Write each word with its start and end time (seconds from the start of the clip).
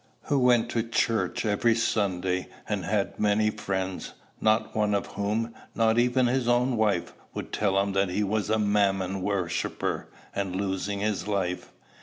who 0.23 0.39
went 0.39 0.67
to 0.67 0.81
church 0.81 1.45
every 1.45 1.75
Sunday, 1.75 2.47
and 2.67 2.85
had 2.85 3.19
many 3.19 3.51
friends, 3.51 4.13
not 4.41 4.75
one 4.75 4.95
of 4.95 5.05
whom, 5.05 5.53
not 5.75 5.99
even 5.99 6.25
his 6.25 6.47
own 6.47 6.75
wife, 6.75 7.13
would 7.35 7.53
tell 7.53 7.79
him 7.79 7.91
that 7.93 8.09
he 8.09 8.23
was 8.23 8.49
a 8.49 8.57
Mammon 8.57 9.21
worshipper, 9.21 10.09
and 10.33 10.55
losing 10.55 11.01
his 11.01 11.27
life. 11.27 11.71